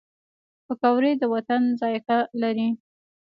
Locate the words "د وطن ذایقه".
1.21-2.17